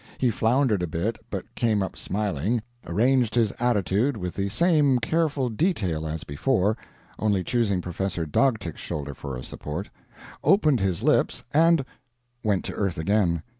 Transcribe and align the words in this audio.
He 0.17 0.31
floundered 0.31 0.81
a 0.81 0.87
bit, 0.87 1.19
but 1.29 1.45
came 1.53 1.83
up 1.83 1.95
smiling, 1.95 2.63
arranged 2.87 3.35
his 3.35 3.51
attitude 3.59 4.17
with 4.17 4.33
the 4.33 4.49
same 4.49 4.97
careful 4.97 5.47
detail 5.47 6.07
as 6.07 6.23
before, 6.23 6.75
only 7.19 7.43
choosing 7.43 7.81
Professor 7.81 8.25
Dogtick's 8.25 8.81
shoulder 8.81 9.13
for 9.13 9.37
a 9.37 9.43
support, 9.43 9.91
opened 10.43 10.79
his 10.79 11.03
lips 11.03 11.43
and 11.53 11.85
Went 12.43 12.65
to 12.65 12.73
earth 12.73 12.97
again. 12.97 13.43